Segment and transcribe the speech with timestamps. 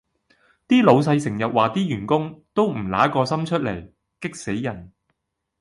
[0.67, 4.91] 啲老細成日話啲員工：都唔挪個心出嚟，激死人